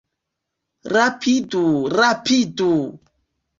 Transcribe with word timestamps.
Rapidu, 0.95 1.63
rapidu! 2.01 2.73